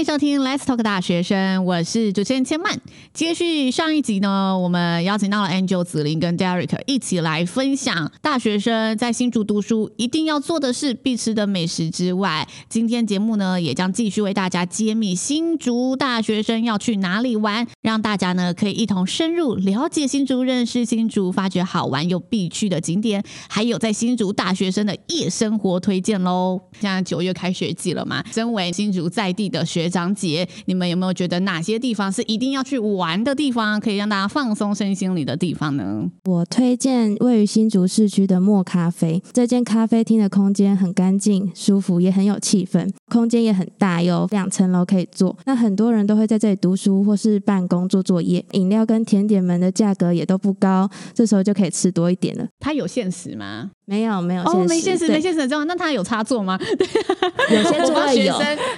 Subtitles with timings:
[0.00, 2.80] 迎收听 Let's Talk 大学生，我是主持人千曼。
[3.12, 26.58] 接续上一集呢，我们邀请到了 Angel 子琳跟 Derek 一起来分享大学生在新竹读书一定要做的事、必吃的美食之外，今天节目呢也将继续为大家揭秘新竹大学生要去哪里玩，让大家呢可以一同深入了解新竹、认识新竹、发掘好玩又必去的景点，还有在新竹大学生的夜生活推荐喽。
[26.80, 36.08] 现在九月开学季了嘛，身为新竹在地的学长姐，你们有没有觉得哪些地方是一定要去玩的地方，可以让大家放松身心里的地方呢？
[36.24, 45.36] 我推荐位于新竹市区的墨咖啡，这间咖啡厅的空间很干净、舒服，也很有气氛，空间也很大，有两层楼可以坐。
[45.44, 52.46] 那很多人都会在这里读书或是办公做作业，饮料跟甜点们的价格也都不高，这时候就可以吃多一点了。
[52.60, 53.70] 它有限时吗？
[53.84, 55.66] 没有，没有哦，没限时，没限时这样。
[55.66, 56.56] 那它有插座吗？
[56.56, 56.86] 对，
[57.56, 58.34] 有些座位有，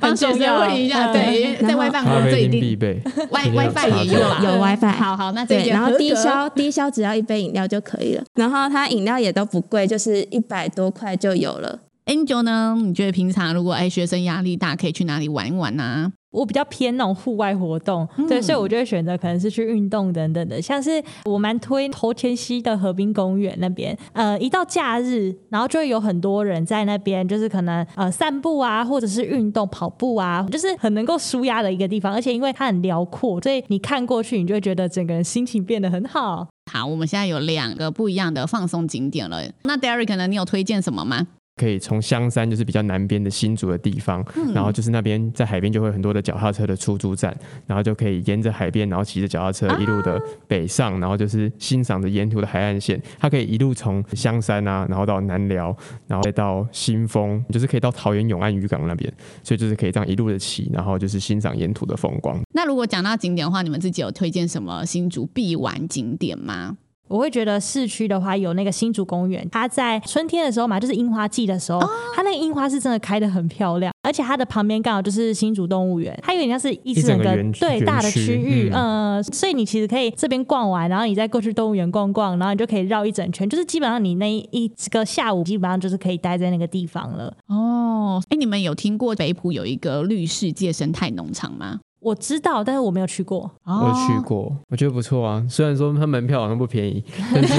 [0.00, 1.12] 帮学生问一下。
[1.12, 2.98] 对，在外办公这一定必备
[3.30, 4.92] ，Wi WiFi 也有，有 WiFi。
[4.92, 8.24] 好好，那这对，然后低消低消只要一杯饮料就可以了。
[8.34, 11.78] 然后它饮料也都不贵，就是一百多块就有了。
[12.06, 12.76] Angel 呢？
[12.78, 16.12] 你觉得平常如果哎学生压力大，可以去哪里玩一玩呢、啊？
[16.30, 36.46] 我比较偏那种户外活动，嗯、对，所以我就会选择可能是去运动等等的，像是我蛮推头前溪的河滨公园那边，呃，一到假日，然后就会有很多人在那边，就是可能呃散步啊，或者是运动跑步啊，就是很能够舒压的一个地方，而且因为它很辽阔，所以你看过去，你就会觉得整个人心情变得很好。
[36.70, 40.26] 好，我们现在有两个不一样的放松景点了，那 Derek 呢？
[40.26, 41.28] 你有推荐什么吗？
[41.56, 53.00] 可以从香山，就是比较南边的新竹的地方，嗯、然后就是那边在海边就会有很多的脚踏车的出租站，然后就可以沿着海边，然后骑着脚踏车一路的北上，啊、然后就是欣赏着沿途的海岸线。
[53.20, 55.76] 它可以一路从香山啊，然后到南寮，
[56.08, 59.12] 然后再到新丰，就是可以到桃园永安渔港那边，
[59.44, 62.36] 所以就是可以这样一路的骑，然后就是欣赏沿途的风光。
[62.52, 66.76] 那如果讲到景点的话，你们自己有推荐什么新竹必玩景点吗？
[67.08, 87.34] 我会觉得市区的话有那个新竹公园，它在春天的时候嘛，就是樱花季的时候，哦、它那个樱花是真的开的很漂亮，而且它的旁边刚好就是新竹动物园，它有点像是一整个对大的区域，嗯、呃，所以你其实可以这边逛完，然后你再过去动物园逛逛，然后你就可以绕一整圈，就是基本上你那一个下午基本上就是可以待在那个地方了。
[87.48, 91.80] 哦，哎，你们有听过北埔有一个绿世界生态农场吗？
[92.04, 93.50] 我知道，但是我没有去过。
[93.64, 95.42] 我去过，我觉得不错啊。
[95.48, 97.54] 虽然说它门票好像不便宜，但是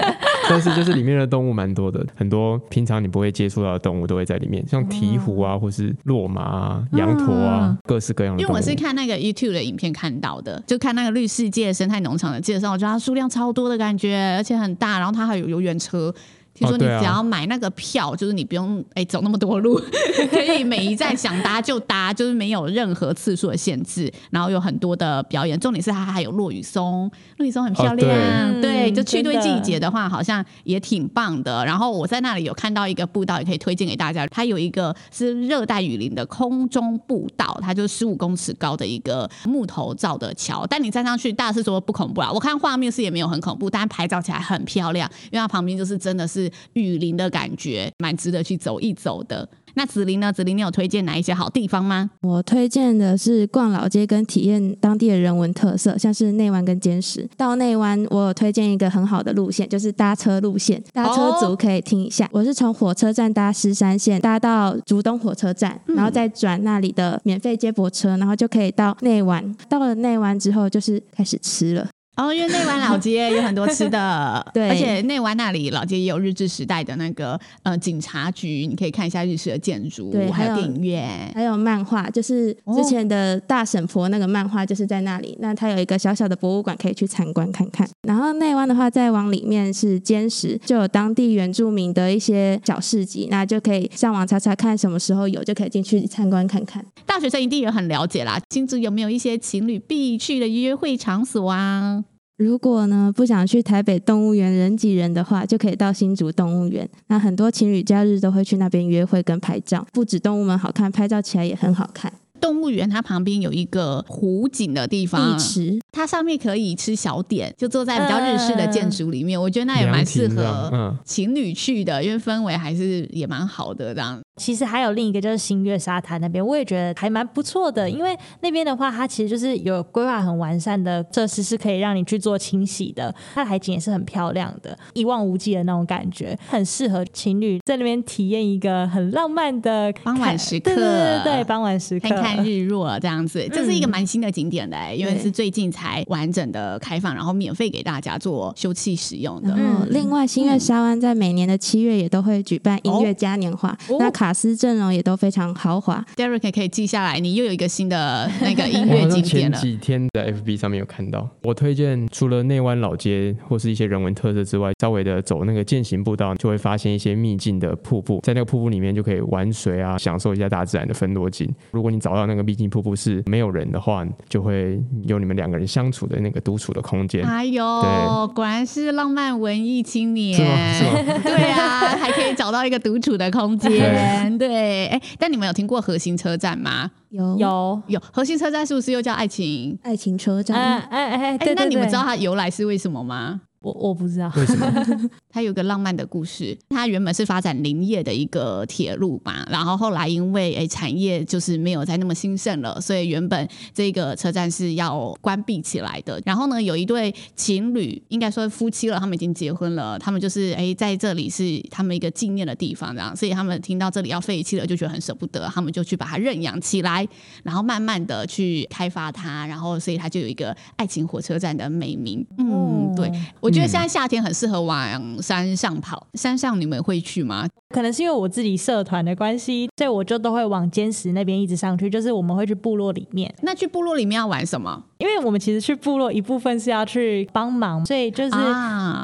[0.48, 8.42] 但是就是里面的动物蛮多的，很多平常你不会接触到的动物都会在里面，像鹈鹕啊，或是骆马啊、羊驼啊，各式各样的。
[8.42, 16.12] 因为我是看那个 YouTube 的影片看到的，就看那个绿世界生态农场的介绍，我觉得它数量超多的感觉，而且很大，然后它还有游园车。
[16.60, 19.80] 听说你只要买那个票，哦啊、就是你不用哎走那么多路，
[20.30, 25.58] 可以每一站想搭就搭，就是没有任何次数的限制，然后有很多的表演。
[25.58, 31.64] 重点是它还有落雨松，落雨松很漂亮，哦、对，对，就去对季节的话，好像也挺棒的。
[31.64, 34.26] 然后我在那里有看到一个步道，也可以推荐给大家。
[34.26, 42.30] 它有一个是热带雨林的空中步道，它就是十五公尺高的一个木头造的桥，但你站上去，大家是说不恐怖啊。
[42.30, 46.49] 我看画面是也没有很恐怖，但拍照起来很漂亮，因为它旁边就是真的是。
[46.72, 49.48] 雨林的感觉蛮值得去走一走的。
[49.74, 50.32] 那子琳呢？
[50.32, 52.10] 子琳，你有推荐哪一些好地方吗？
[52.22, 57.24] 我推荐的是逛老街跟体验当地的人文特色，像是内湾跟尖石。
[57.36, 60.82] 到内湾，我有推荐一个很好的路线，就是搭车路线。
[60.92, 69.54] 搭车族可以听一下，哦、我是从火车站搭狮山线，搭到竹东火车站，然后再转那里的免费接驳车，然后就可以到内湾。
[69.68, 71.86] 到了内湾之后，就是开始吃了。
[72.20, 85.32] 哦，因为内湾老街有很多吃的， 对，而且内湾那里老街也有日治时代的那个呃警察局，你可以看一下日式的建筑，对，还有电影院，还有漫画，就是之前的大婶婆那个漫画就是在那里。
[85.32, 87.88] 哦、那它有一个小小的博物馆可以去参观看看。
[88.02, 96.84] 然后内湾的话，再往里面是坚石，就有当地原住民的一些小市集，那就可以上网查查看什么时候有，就可以进去参观看看。
[97.06, 102.04] 大学生一定也很了解啦，新竹有没有一些情侣必去的约会场所啊？
[102.40, 106.88] 如果呢，不想去台北动物园人挤人的话，就可以到新竹动物园。
[107.08, 112.10] 那很多情侣假日都会去那边约会跟拍照，不止动物们好看，拍照起来也很好看。
[112.40, 124.18] 动物园它旁边有一个湖景的地方，碧池，它上面可以吃小点，就坐在比较日式的建筑里面，呃、我觉得那也蛮适合情侣去的，因为氛围还是也蛮好的这样。
[124.40, 133.14] 其实还有另一个就是新月沙滩那边，我也觉得还蛮不错的，因为那边的话，它其实就是有规划很完善的设施，是可以让你去做清洗的。
[133.34, 140.74] 它的海景也是很漂亮的，一望无际的那种感觉，很适合情侣在那边体验一个很浪漫的傍晚时刻。
[140.74, 140.84] 对对
[141.22, 149.54] 对，对，傍晚时刻看看日落这样子，这是一个蛮新的景点的、欸，因为是最近才完整的开放，然后免费给大家做休憩使用的。
[149.54, 156.04] 嗯，另外新月沙湾在每年的七月也都会举办音乐嘉年华，哦、那卡司阵容也都非常豪华。
[156.16, 159.58] Derek 可以记下来，你又有一个新的那个音乐 景点了。
[159.58, 171.48] 前几天的 FB 上面有看到，我推荐除了内湾老街或是一些人文特色之外，稍微的走那个践行步道，就会发现一些秘境的瀑布，在那个瀑布里面就可以玩水啊，享受一下大自然的芬多精。
[171.72, 177.24] 如果你找到那个秘境瀑布是没有人的话，就会有你们两个人相处的那个独处的空间。
[177.28, 180.72] 哎呦，对，果然是浪漫文艺青年，是吗？
[180.72, 181.20] 是吗？
[181.22, 184.19] 对啊，还可以找到一个独处的空间。
[184.38, 186.90] 对，哎，但你们有听过核心车站吗？
[187.10, 190.56] 有有有，核心车站是不是又叫爱情爱情车站？
[190.56, 193.40] 哎哎哎，对对对，那你们知道它由来是为什么吗？
[193.62, 194.72] 我我不知道为什么，
[195.28, 196.56] 它有个浪漫的故事。
[196.70, 206.18] 它原本是发展林业的一个铁路嘛，然后后来因为诶产业就是没有再那么兴盛了，所以原本这个车站是要关闭起来的。
[206.24, 217.06] 然后呢，有一对情侣，应该说夫妻了，他们已经结婚了，他们就是诶在这里是他们一个纪念的地方，这样，所以他们听到这里要废弃了，就觉得很舍不得，他们就去把它认养起来，
[217.42, 222.26] 然后慢慢的去开发它，然后所以它就有一个爱情火车站的美名。
[222.38, 223.49] 嗯，对我。
[223.50, 227.48] 我觉得现在夏天很适合往山上跑，山上你们会去吗？
[227.70, 231.90] 可能是因为我自己社团的关系，所以我就都会往尖石那边一直上去。
[231.90, 233.32] 就是我们会去部落里面。
[233.42, 234.80] 那去部落里面要玩什么？
[234.98, 238.36] 因为我们其实去部落一部分是要去帮忙，所以就是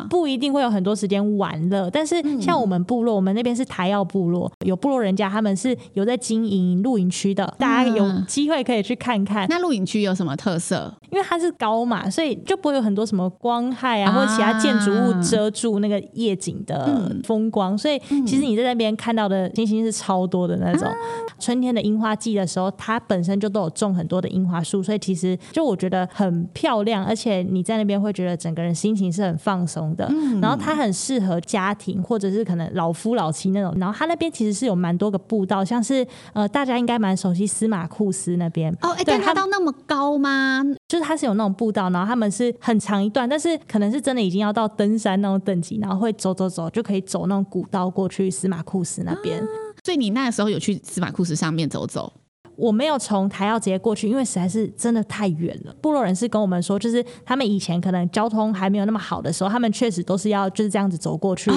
[0.08, 1.90] 不一定会有很多时间玩乐。
[1.90, 9.46] 但是像我们部落，我们那边是台药部落，有部落人家他们是有在经营露营区的，大家有机会可以去看看。
[9.48, 10.92] 那露营区有什么特色？
[11.10, 17.78] 因为它是高嘛，所以就不会有很多什么光害啊，或者其他建筑物遮住那个夜景的风光。
[17.78, 18.56] 所以其实你。
[18.56, 20.88] 在那边看到的星星是超多的那种，
[21.38, 30.10] 春天的樱花季的时候，它本身就都有种很多的樱花树，所以其实就我觉得很漂亮，而且你在那边会觉得整个人心情是很放松的。
[30.40, 33.74] 然后它很适合家庭或者是可能老夫老妻那种。
[33.78, 40.64] 然后它那边其实是有蛮多个步道，像是呃大家应该蛮熟悉司马库斯那边哦，哎，对，它到那么高吗？
[40.88, 49.42] 就是它是有那种步道，然后他们是很长一段，但是可能是真的已经要到登山那种等级，然后会走走走就可以走那种古道过去司马库斯那边。
[49.84, 52.12] 所以你那时候有去司马库斯上面走走？
[52.56, 55.74] 我没有从台澳直接过去，因为实在是真的太远了。
[55.80, 61.50] 部落人士跟我们说，就是他们以前可能交通还没有那么好的时候，他们确实都是要就是这样子走过去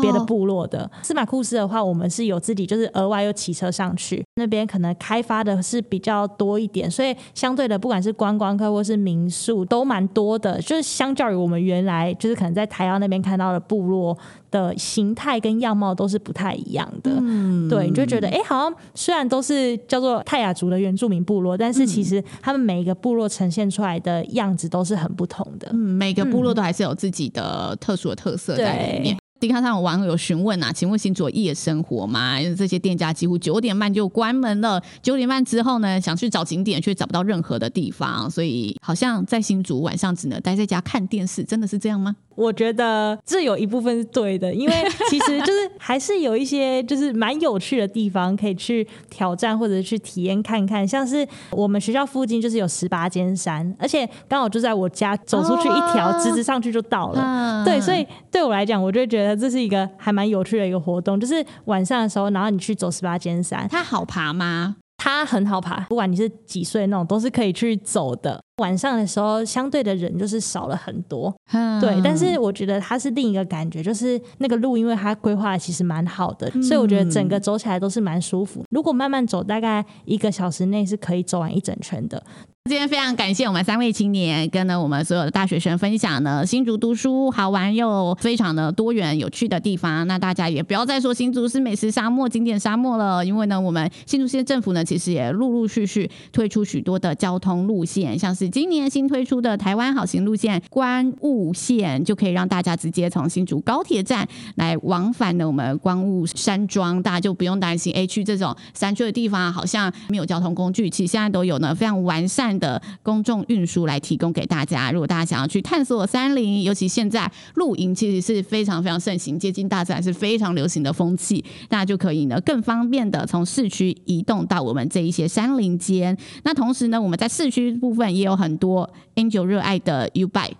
[0.00, 0.88] 别的部落的。
[1.02, 10.60] 司马库斯的话，我们是有自己就是额外又骑车上去，那边可能开发的是比较多一点，所以相对的不管是观光客或是民宿都蛮多的。
[10.60, 14.16] 就是相较于我们原来就是可能在台澳那边看到的部落
[14.52, 17.10] 的形态跟样貌都是不太一样的。
[17.18, 25.68] 嗯，对，你就觉得哎、欸，好像虽然都是叫做泰雅族的原住民部落，但是其实他们每一个部落呈现出来的样子都是很不同的。
[25.72, 29.16] 嗯，每个部落都还是有自己的特殊的特色在里面。
[29.40, 32.40] 地看上有网友询问啊，请问新竹夜生活吗？
[32.40, 34.80] 因为这些店家几乎九点半就关门了。
[35.02, 42.14] 九点半之后呢，想去找景点却找不到任何的地方，所以好像在新竹晚上只能待在家看电视，真的是这样吗？
[42.34, 44.74] 我觉得这有一部分是对的，因为
[45.10, 57.62] 其实就是还是有一些就是蛮有趣的地方可以去挑战或者去体验看看，像是我们学校附近就是有十八间山，而且刚好就在我家走出去一条直直上去就到了。
[57.64, 64.76] 对，所以对我来讲，我就觉得这是一个还蛮有趣的一个活动，就是晚上的时候，然后你去走十八间山，它好爬吗？
[64.96, 68.40] 它很好爬，不管你是几岁那种，都是可以去走的。
[68.58, 71.98] 晚上的时候，相对的人就是少了很多，嗯、对。
[72.04, 78.62] 但是我觉得它是另一个感觉，就是那个路，因为它规划其实蛮好的，嗯、所以我觉得整个走起来都是蛮舒服。
[78.70, 82.22] 如果慢慢走，大概一个小时内是可以走完一整圈的。
[82.70, 90.06] 今天非常感谢我们三位青年跟呢我们所有的大学生分享呢新竹读书好玩又非常的多元有趣的地方。
[90.06, 98.41] 那大家也不要再说新竹是美食沙漠、景点沙漠了，因为呢我们新竹县政府呢其实也陆陆续续推出许多的交通路线，像是。
[98.48, 114.90] 今年新推出的台湾好行路线观雾线，就可以让大家直接从新竹高铁站来往返的我们观雾山庄，大家就不用担心，哎，去这种山区的地方好像没有交通工具，其实现在都有呢非常完善的公众运输来提供给大家。
[114.92, 126.16] 如果大家想要去探索山林，尤其现在露营其实是非常非常盛行，接近大自然是非常流行的风气，大家就可以呢更方便的从市区移动到我们这一些山林间。
[126.44, 130.52] 那同时呢，我们在市区部分也有很多 Angel 热爱的 U Bike，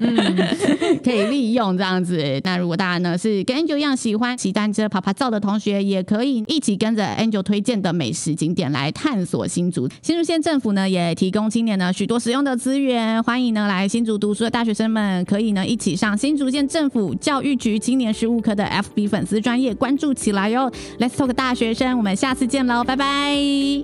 [1.02, 2.40] 可以利用这样子。
[2.44, 9.88] 那如果大家呢是跟 Angel 一样喜欢骑单车、爬爬照的同学，也可以一起跟着 Angel 推荐的美食景点来探索新竹。
[10.02, 20.70] 新竹县政府呢也提供青年呢许多实用的资源，欢迎呢来新竹读书的大学生们可以呢一起上新竹县政府教育局青年事务科的 FB 粉丝专业关注起来哟。
[20.98, 23.36] Let's talk 大学生，我们下次见喽，拜拜，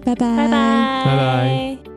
[0.05, 1.92] 拜拜，拜拜，拜拜。